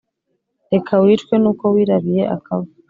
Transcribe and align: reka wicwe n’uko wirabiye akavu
reka 0.71 0.93
wicwe 1.03 1.33
n’uko 1.41 1.65
wirabiye 1.73 2.21
akavu 2.35 2.71